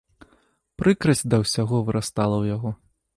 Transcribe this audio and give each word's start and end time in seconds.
Прыкрасць 0.81 1.21
да 1.33 1.39
ўсяго 1.43 1.83
вырастала 1.91 2.35
ў 2.43 2.57
яго. 2.57 2.69